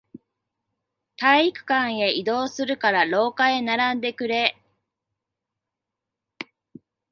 [1.17, 4.57] 体育館へ移動するから、廊下へ並んでくれ。